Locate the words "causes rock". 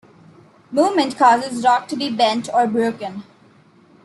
1.15-1.87